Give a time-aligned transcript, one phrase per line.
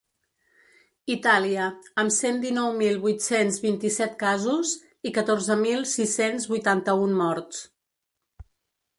[1.15, 1.65] Itàlia,
[2.03, 4.71] amb cent dinou mil vuit-cents vint-i-set casos
[5.09, 7.61] i catorze mil sis-cents vuitanta-un morts.